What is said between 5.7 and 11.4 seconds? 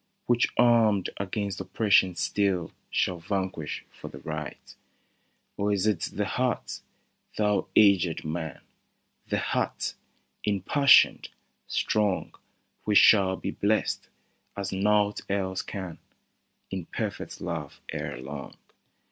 is it the heart, thou aged man!— The heart, impassioned,